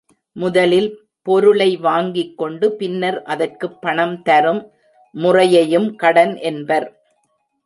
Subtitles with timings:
[0.35, 0.87] முதலில்
[1.27, 4.61] பொருளை வாங்கிக்கொண்டு பின்னர் அதற்குப் பணம் தரும்
[5.15, 6.87] முறையையும் கடன் என்பர்